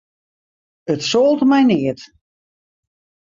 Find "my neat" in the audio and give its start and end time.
1.43-2.01